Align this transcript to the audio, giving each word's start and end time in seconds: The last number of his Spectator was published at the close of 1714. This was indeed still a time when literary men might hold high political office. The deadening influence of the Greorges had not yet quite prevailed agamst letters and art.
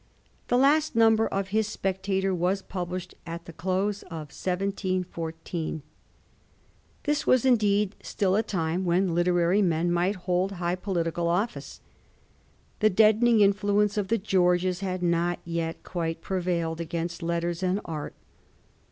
The 0.47 0.57
last 0.57 0.95
number 0.95 1.27
of 1.27 1.49
his 1.49 1.67
Spectator 1.67 2.33
was 2.33 2.63
published 2.63 3.13
at 3.27 3.45
the 3.45 3.53
close 3.53 4.01
of 4.01 4.33
1714. 4.33 5.83
This 7.03 7.27
was 7.27 7.45
indeed 7.45 7.93
still 8.01 8.35
a 8.35 8.41
time 8.41 8.83
when 8.83 9.13
literary 9.13 9.61
men 9.61 9.91
might 9.91 10.15
hold 10.15 10.53
high 10.53 10.73
political 10.73 11.27
office. 11.27 11.81
The 12.79 12.89
deadening 12.89 13.41
influence 13.41 13.95
of 13.95 14.07
the 14.07 14.17
Greorges 14.17 14.79
had 14.79 15.03
not 15.03 15.37
yet 15.45 15.83
quite 15.83 16.21
prevailed 16.21 16.79
agamst 16.79 17.21
letters 17.21 17.61
and 17.61 17.79
art. 17.85 18.15